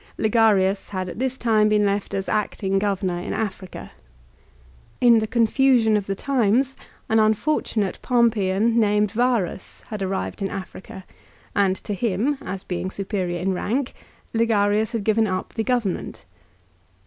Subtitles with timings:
[0.17, 3.91] Ligarius had at this time been left as acting governor in Africa.
[4.99, 6.75] In the confusion of the times
[7.07, 11.03] an unfortunate Pompeian named Varus had arrived in Africa,
[11.55, 13.93] and to him, as being superior in rank,
[14.33, 16.25] Ligarius had given up the government.